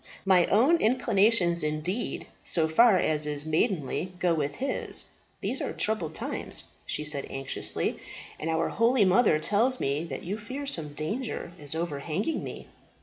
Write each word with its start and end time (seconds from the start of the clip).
My 0.25 0.47
own 0.47 0.77
inclinations 0.77 1.61
indeed, 1.61 2.25
so 2.41 2.67
far 2.67 2.97
as 2.97 3.27
is 3.27 3.45
maidenly, 3.45 4.13
go 4.17 4.33
with 4.33 4.55
his. 4.55 5.05
These 5.41 5.61
are 5.61 5.73
troubled 5.73 6.15
times," 6.15 6.63
she 6.87 7.05
said 7.05 7.27
anxiously, 7.29 7.99
"and 8.39 8.49
our 8.49 8.69
holy 8.69 9.05
mother 9.05 9.37
tells 9.37 9.79
me 9.79 10.03
that 10.05 10.23
you 10.23 10.39
fear 10.39 10.65
some 10.65 10.93
danger 10.95 11.51
is 11.59 11.75
overhanging 11.75 12.43
me." 12.43 12.65